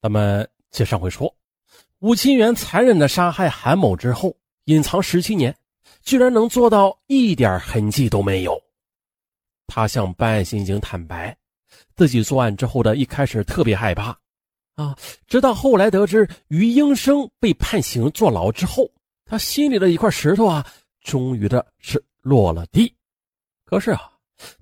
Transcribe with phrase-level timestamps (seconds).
[0.00, 1.34] 咱们接上回说，
[1.98, 5.56] 武清源残忍的杀害韩某之后，隐藏十七年，
[6.02, 8.56] 居然能做到一点痕迹都没有。
[9.66, 11.36] 他向办案刑警坦白，
[11.96, 14.16] 自己作案之后的一开始特别害怕，
[14.76, 18.88] 啊，直到后来得知于英生被判刑坐牢之后，
[19.24, 20.64] 他心里的一块石头啊，
[21.02, 22.94] 终于的是落了地。
[23.64, 24.12] 可是啊，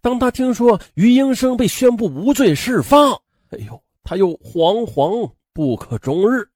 [0.00, 3.12] 当他听说于英生被宣布无罪释放，
[3.50, 6.48] 哎呦，他又惶惶不可终日。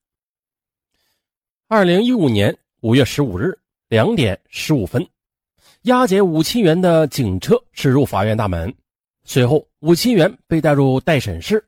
[1.66, 5.06] 二零一五年五月十五日两点十五分。
[5.82, 8.72] 押解武清源的警车驶入法院大门，
[9.24, 11.64] 随后武清源被带入待审室。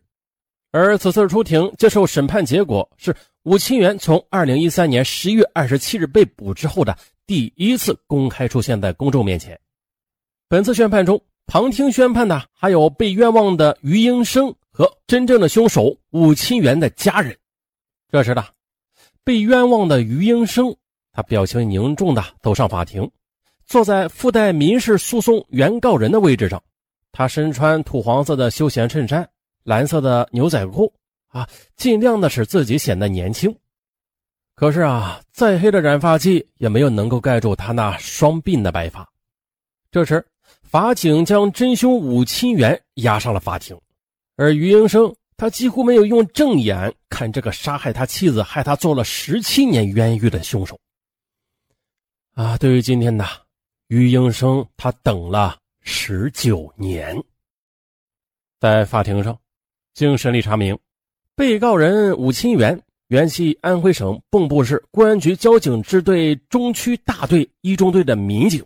[0.70, 6.96] 而此次出庭接受审判结果是武清源从二零一三年十一月二十七日被捕之后的
[7.26, 9.58] 第一次公开出现在公众面前。
[10.48, 17.36] 本次宣判中，旁听宣判的还有被冤枉的于英生和真正的凶手武清源的家人。
[18.10, 18.44] 这时的
[19.22, 20.74] 被冤枉的余英生，
[21.12, 23.10] 他表情凝重的走上法庭。
[23.64, 26.62] 坐在附带民事诉讼原告人的位置上，
[27.12, 29.26] 他身穿土黄色的休闲衬衫、
[29.62, 30.92] 蓝色的牛仔裤，
[31.28, 33.54] 啊，尽量的使自己显得年轻。
[34.54, 39.08] 可是啊，再黑的染发剂也没有能够盖住他那双鬓的白发。
[39.90, 40.22] 这时，
[40.62, 43.78] 法警将真凶武清源押上了法庭，
[44.42, 50.76] 而余英生他几乎没有用正眼看这个杀害他妻子、害他坐了十七年冤狱的凶手。
[52.34, 53.24] 啊，对于今天的。
[53.86, 57.22] 余英生，他等了十九年。
[58.58, 59.38] 在法庭上，
[59.94, 60.76] 经审理查明，
[61.36, 68.64] 被告人武清源原系安徽省蚌埠市公安局交警支队中区大队一中队的民警。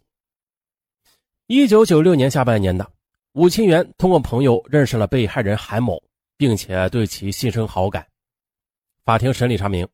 [1.48, 2.90] 一九九六年下半年的，
[3.37, 6.03] 武清源通过朋友认识了被害人韩某，
[6.39, 8.06] 并且对其心生好感。
[9.05, 9.87] 法庭审理查明，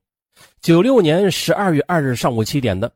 [0.61, 2.89] 九六年十二月二日上午七点的。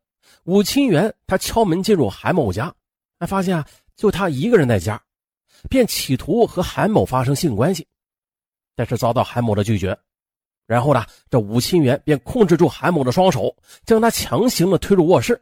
[0.46, 2.74] 武清源他敲门进入韩某家，
[3.20, 4.98] 他发现啊，就他一个人在家，
[5.70, 7.86] 便企图和韩某发生性关系，
[8.74, 9.98] 但是遭到韩某的拒绝。
[10.66, 13.54] 然后呢，这武清源便控制住韩某的双手，
[13.86, 15.38] 将他强行的推入卧室。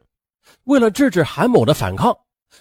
[0.63, 2.17] 为了制止韩某的反抗，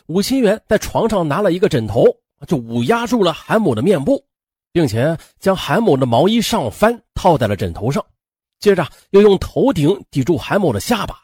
[0.09, 2.05] 武清源在床上拿了一个枕头，
[2.45, 4.25] 就捂压住了韩某的面部，
[4.73, 8.05] 并且将韩某的毛衣上翻套在了枕头上，
[8.61, 11.21] 接着又用头顶抵住韩某的下巴。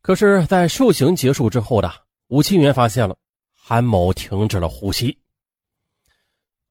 [0.00, 1.92] 可是，在受刑结束之后的
[2.28, 3.16] 武清源发现了
[3.54, 5.16] 韩某停止了呼吸。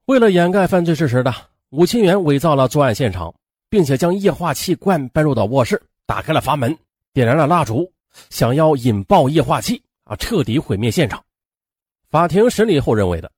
[0.05, 1.33] 为了掩盖犯罪事实的
[1.69, 3.33] 武清源伪造了作案现场，
[3.69, 6.77] 并且将液化气罐搬入到卧室，打开了阀门，
[7.13, 7.89] 点燃了蜡烛，
[8.29, 11.23] 想要引爆液化气啊，彻底毁灭现场。
[12.11, 13.31] 法庭审理后认为的，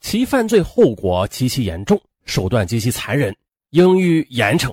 [0.00, 3.34] 其犯罪后果极其严重，手段极其残忍，
[3.70, 4.70] 应予严惩。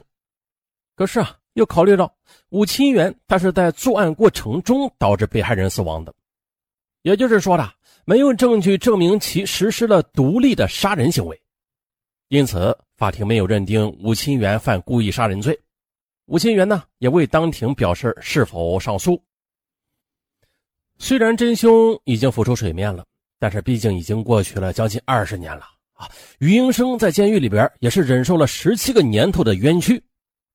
[0.94, 1.38] 可是啊。
[1.58, 2.16] 又考虑到
[2.50, 6.14] 武清源他是在作案过程中导致被害人死亡的，
[7.02, 7.74] 也就是说的
[8.06, 11.42] 没有证据证明其实施了独立的杀人行为，
[12.28, 15.60] 因此法庭没有认定武清源犯故意杀人罪。
[16.28, 19.20] 武清源呢也未当庭表示是否上诉。
[21.00, 23.04] 虽然真凶已经浮出水面了，
[23.40, 26.10] 但是毕竟已经过去了将近二十年了啊！
[26.40, 30.02] 于英生在监狱里边也是忍受了十七个年头的冤屈。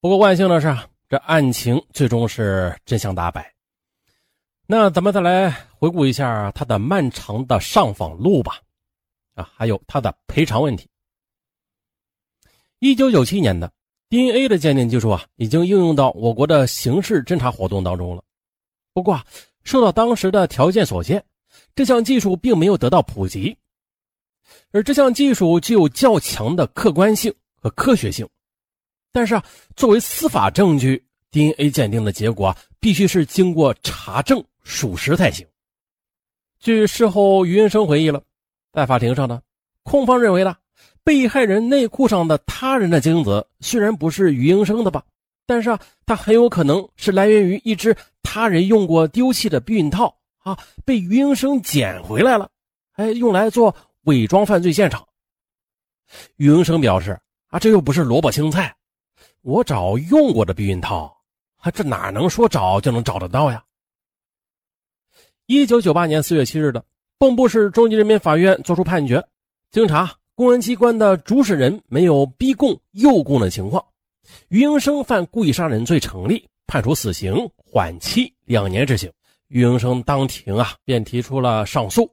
[0.00, 0.76] 不过万幸的是。
[1.08, 3.52] 这案情最终是真相大白。
[4.66, 8.58] 那咱们再来回顾一下他的漫长的上访路吧，
[9.34, 10.88] 啊，还有他的赔偿问题。
[12.78, 13.70] 一九九七年的
[14.08, 18.24] DNA 的鉴定技术啊，已经应用到我国的刑事侦查活动当中了。
[18.94, 19.20] 不过，
[19.64, 21.22] 受到当时的条件所限，
[21.74, 23.56] 这项技术并没有得到普及。
[24.70, 28.28] 而这项技术具有较强的客观性和科学性。
[29.12, 29.44] 但是啊，
[29.76, 35.46] 作为司法证据，DNA 鉴定的结果啊必须是经过查证属实才行。
[36.58, 38.22] 据事后于云生回忆了，
[38.72, 39.42] 在法庭上呢，
[39.82, 40.56] 控方认为呢，
[41.04, 45.04] 被害人内裤上的他人的精子虽然不是于英生的吧，
[45.46, 52.50] 但是啊，它很有可能是来源于一只他人用过丢弃的避孕套啊，被于英生捡回来了，
[52.92, 55.06] 哎，用来做伪装犯罪现场。
[56.36, 57.18] 于英生表示
[57.48, 58.74] 啊，这又不是萝卜青菜。
[59.42, 61.16] 我找用过的避孕套，
[61.56, 63.62] 啊这哪能说找就能找得到呀？
[65.46, 66.84] 一九九八年四月七日的
[67.18, 69.24] 蚌埠市中级人民法院作出判决，
[69.70, 73.84] 经查，公安机关的主审人没有逼供、诱供的情况，
[74.48, 79.12] 于英生犯故意杀人罪成立，判处死刑，缓期两年执行。
[79.52, 82.10] 于英生当庭啊，便提出了上诉。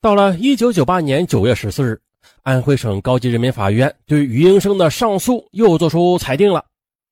[0.00, 2.00] 到了一九九八年九月十四日，
[2.42, 6.64] 安徽省高级人民法院对于英生的上诉又作出裁定了。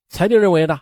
[0.09, 0.79] 裁定认为呢，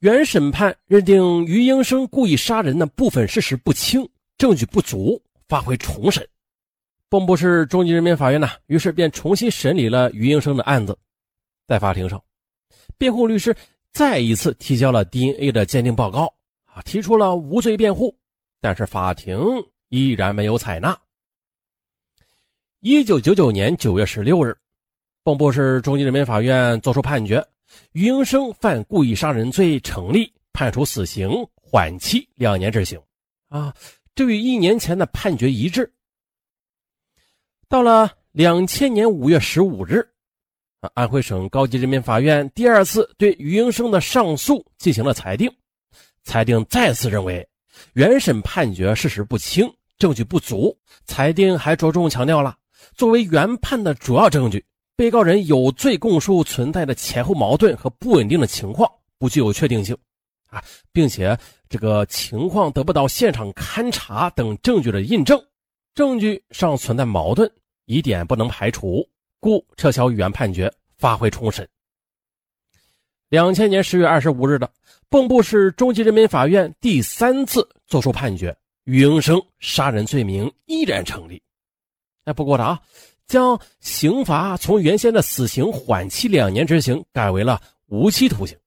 [0.00, 6.26] 原审判认定于英生故意杀人的部分事实不清，证据不足，发回重审。
[7.08, 10.98] 蚌埠市中级人民法院呢，于是便重新审理了于英生的案子。
[11.68, 12.20] 在法庭上，
[12.98, 13.54] 辩护律师
[13.92, 16.32] 再一次提交了 DNA 的鉴定报告，
[16.74, 18.16] 啊，提出了无罪辩护，
[18.60, 19.40] 但是法庭
[19.88, 20.98] 依然没有采纳。
[22.80, 24.56] 一九九九年九月十六日，
[25.24, 27.44] 蚌埠市中级人民法院作出判决，
[27.92, 32.98] 于英生犯故意杀人罪成立，判处死刑，缓期两年执行。
[33.48, 33.74] 啊，
[34.14, 35.92] 这与一年前的判决一致。
[37.68, 39.98] 到了两千年五月十五日，
[40.80, 45.52] 啊，安徽省高级人民法院第二次对于英生的上诉进行了裁定，
[46.24, 47.46] 裁定再次认为
[47.94, 49.68] 原审判决事实不清，
[49.98, 50.76] 证据不足。
[51.06, 52.56] 裁定还着重强调了。
[52.94, 54.64] 作为原判的主要证据，
[54.96, 59.96] 被告人有罪供述存在的前后矛盾和不稳定的情况，不具有确定性，
[60.48, 60.62] 啊，
[60.92, 61.36] 并且
[61.68, 65.42] 这个情况得不到现场勘查等证据的印证，
[65.94, 67.50] 证据上存在矛盾，
[67.86, 69.06] 疑点不能排除，
[69.40, 71.68] 故撤销原判决，发回重审。
[73.30, 74.68] 两千年十月二十五日的
[75.08, 81.40] 蚌埠市中级人民法院第三次作出判决，于英生杀人罪名依然成立。
[82.24, 82.80] 哎，不过的啊，
[83.28, 88.58] 将刑罚从原先的死刑缓期两年执行，改为了无期徒刑。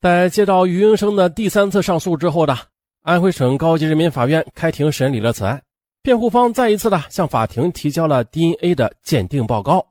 [0.00, 2.58] 在接到于英生的第三次上诉之后的
[3.02, 5.62] 安徽省高级人民法院开庭审理了此案，
[6.02, 9.86] 辩护方再一次的向法庭提交了 DNA 的鉴定报告。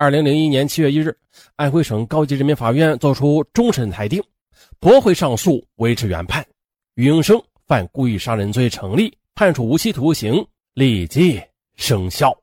[0.00, 1.14] 二零零一年七月一日，
[1.56, 4.22] 安徽省高级人民法院作出终审裁定，
[4.78, 6.42] 驳回上诉，维持原判，
[6.94, 10.42] 于英生犯故意杀人罪成立，判处无期徒刑。
[10.72, 11.38] 立即
[11.76, 12.34] 生效。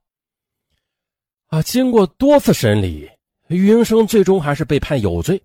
[1.47, 3.09] 啊，经过多次审理，
[3.47, 5.41] 于英生最终还是被判有罪，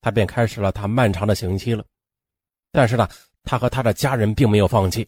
[0.00, 1.84] 他便开始了他漫长的刑期了。
[2.70, 3.08] 但是呢，
[3.42, 5.04] 他和他的家人并没有放弃。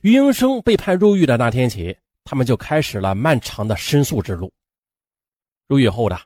[0.00, 4.52] 于英生被判入狱的那天起，他们就开始了漫长的申诉之路。
[5.66, 6.20] 入狱后的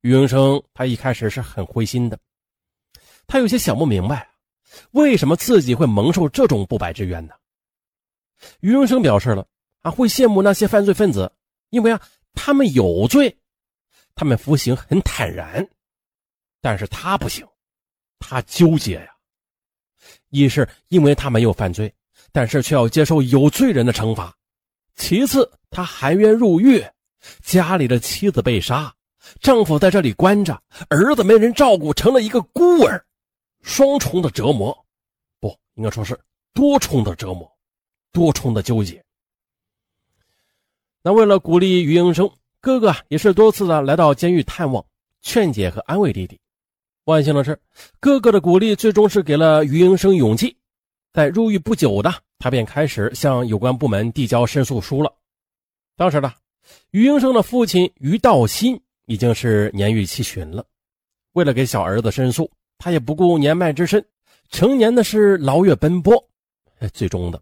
[0.00, 2.18] 于英生，他一开始是很灰心的，
[3.26, 4.28] 他有些想不明白，
[4.92, 7.34] 为什么自己会蒙受这种不白之冤呢？
[8.60, 9.46] 于荣生表示了
[9.82, 11.30] 啊，会羡慕那些犯罪分子，
[11.68, 12.00] 因为啊，
[12.32, 13.36] 他们有罪，
[14.14, 15.68] 他们服刑很坦然，
[16.60, 17.46] 但是他不行，
[18.18, 19.14] 他纠结呀。
[20.30, 21.92] 一是因为他没有犯罪，
[22.32, 24.32] 但是却要接受有罪人的惩罚；
[24.94, 26.82] 其次，他含冤入狱，
[27.42, 28.94] 家里的妻子被杀，
[29.40, 33.04] 丈夫在这里关着，儿子没人照顾，成了一个孤儿，
[33.62, 34.86] 双重的折磨，
[35.38, 36.18] 不应该说是
[36.52, 37.50] 多重的折磨。
[38.12, 39.00] 多重的纠结。
[41.00, 42.28] 那为了鼓励于英生，
[42.60, 44.84] 哥哥也是多次的来到监狱探望、
[45.22, 46.36] 劝解和安慰弟弟。
[47.04, 47.56] 万幸的是，
[48.00, 50.56] 哥哥的鼓励最终是给了于英生勇气。
[51.12, 55.14] 在入狱不久的他便开始向有关部门递交申诉书了。
[55.96, 56.32] 当时呢，
[56.90, 60.64] 于英生的父亲于道新已经是年逾七旬了。
[61.32, 64.04] 为了给小儿子申诉，他也不顾年迈之身，
[64.50, 66.22] 成年的是劳月奔波。
[66.92, 67.40] 最终的。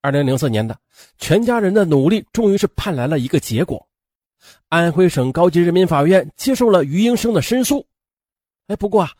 [0.00, 0.76] 二零零四年的
[1.18, 3.86] 全家人的努力，终于是盼来了一个结果。
[4.68, 7.86] 安徽省高级人民法院接受了于英生的申诉。
[8.66, 9.12] 哎，不过啊，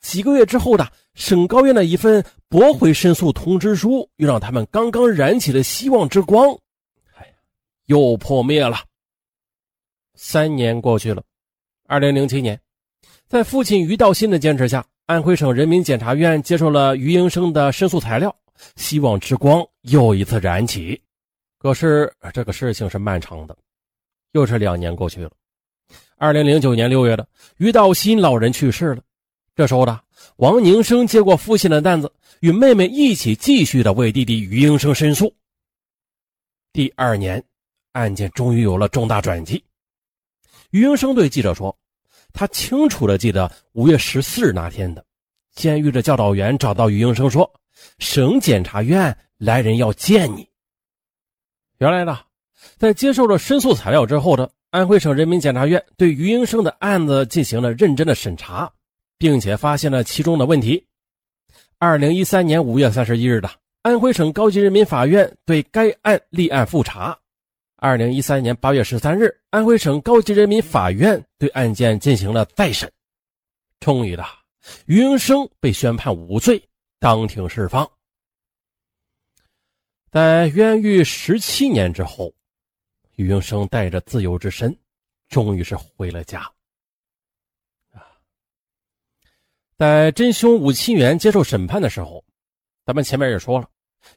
[0.00, 6.56] 几个月之后的省高院的一份驳回申诉通知书，又让他们刚刚燃起的希望之光，
[7.16, 7.34] 哎，
[7.84, 8.78] 又破灭了。
[10.24, 11.20] 三年过去了，
[11.88, 12.58] 二零零七年，
[13.26, 18.34] 在父亲于道新的坚持下，安徽省人民检察院接受了于英生的申诉材料。
[18.76, 21.02] 希望之光又一次燃起，
[21.58, 23.56] 可是这个事情是漫长的，
[24.30, 25.32] 又是两年过去了。
[26.16, 27.26] 二零零九年六月的，
[27.56, 29.02] 于道新老人去世了。
[29.56, 30.00] 这时候的
[30.36, 35.34] 王宁生接过父亲的担子，与妹妹一起继续的为弟弟于英生申诉。
[36.72, 37.42] 第二年，
[37.90, 39.62] 案件终于有了重大转机。
[40.72, 41.74] 于英生对记者说
[42.34, 45.02] ：“他清楚的记得五月十四日那天的，
[45.54, 47.50] 监狱的教导员找到于英生说。”
[47.98, 50.46] 省检察院来人要见你。
[51.78, 52.20] 原来呢，
[52.76, 58.70] 在接受了申诉材料之后的安徽省人民检察院对于英生的案子进行了认真的审查，
[59.18, 60.86] 并且发现了其中的问题。
[61.78, 63.50] 二零一三年五月三十一日的
[63.80, 67.18] 安徽省高级人民法院对该案立案复查。
[67.82, 72.88] 二零一三年八月十三日，安徽省高级人民法院对案件进行了再审，
[73.80, 74.24] 终于的
[74.86, 76.62] 于英生被宣判无罪。
[77.00, 77.90] 当庭释放，
[80.12, 82.32] 在冤狱十七年之后，
[83.16, 84.78] 于英生带着自由之身，
[85.28, 86.48] 终于是回了家。
[89.76, 92.24] 在真凶武清源接受审判的时候，
[92.86, 93.68] 咱们前面也说了，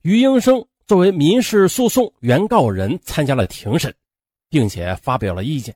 [0.03, 3.93] 于英生作为民事诉讼原告人参加了庭审，
[4.49, 5.75] 并且发表了意见。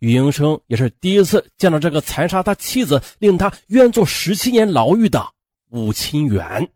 [0.00, 5.24] 于英生也是第一次见到这个残杀他妻子、令他冤坐十七年牢狱的
[5.70, 6.68] 武清源。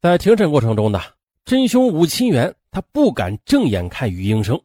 [0.00, 1.00] 在庭审过程中呢，
[1.44, 4.58] 真凶武清源他不敢正眼看于英生，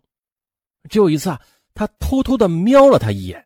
[0.90, 1.42] 只有一次啊，
[1.74, 3.46] 他偷偷的瞄了他一眼。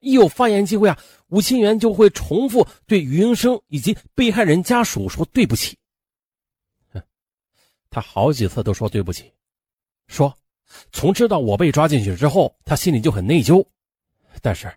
[0.00, 0.98] 一有发言机会啊，
[1.28, 5.76] 武清源就会重复对余英生以及被害人家属说对不起。
[7.96, 9.32] 他好几次都说对不起，
[10.06, 10.30] 说。
[10.92, 13.64] 从知道我被抓进去之后，他心里就很内疚。
[14.42, 14.70] 但是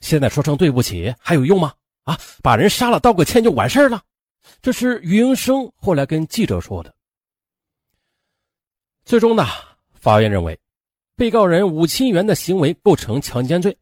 [0.00, 1.72] 现在说声对不起还有用吗？
[2.02, 4.02] 啊，把人杀了道个歉就完事了。
[4.60, 6.92] 这是余英生后来跟记者说的。
[9.04, 9.46] 最终呢，
[9.92, 10.58] 法院认为，
[11.14, 13.78] 被告人武清源的行为构成强奸罪，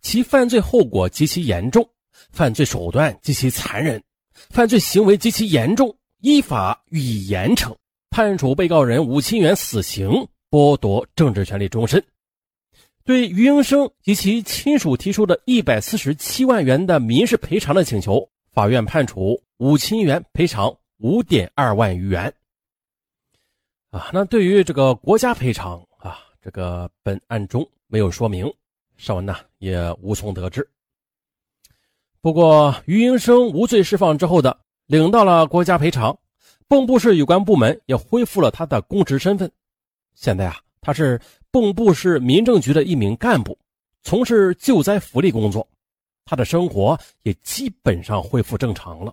[0.00, 1.86] 其犯罪后果极其严重，
[2.30, 4.02] 犯罪手段极其残忍，
[4.48, 7.76] 犯罪行为极其严重，依法予以严惩，
[8.20, 10.28] 判处被告人武清源死刑。
[10.50, 12.04] 剥夺政治权利终身，
[13.02, 22.30] 对于英生及其亲属提出的一百四十七万元的民事赔偿的请求，法院判处武清源赔偿五点二万余元。
[23.90, 28.52] 啊，那对于这个国家赔偿啊，这个本案中没有说明，
[28.98, 30.68] 尚文呢也无从得知。
[32.20, 36.18] 不过，于英生无罪释放之后的，领到了国家赔偿，
[36.70, 39.50] 蚌埠市有关部门也恢复了他的公职身份。
[40.14, 43.58] 现在啊，他是蚌埠市民政局的一名干部，
[44.04, 45.68] 从事救灾福利工作，
[46.24, 49.12] 他的生活也基本上恢复正常了。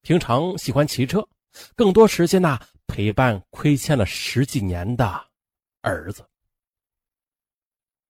[0.00, 1.28] 平常喜欢骑车，
[1.76, 5.22] 更多时间呢陪伴亏欠了十几年的
[5.82, 6.26] 儿子。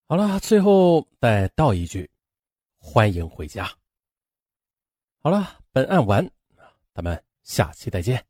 [0.06, 2.08] 好了，最后再道一句，
[2.78, 3.68] 欢迎回家。
[5.18, 6.30] 好了，本案完，
[6.94, 8.24] 咱们下期再见。